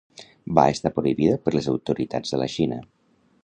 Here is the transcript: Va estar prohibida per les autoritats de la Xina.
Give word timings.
Va 0.59 0.63
estar 0.75 0.91
prohibida 0.95 1.37
per 1.43 1.53
les 1.57 1.67
autoritats 1.75 2.33
de 2.35 2.41
la 2.45 2.49
Xina. 2.59 2.81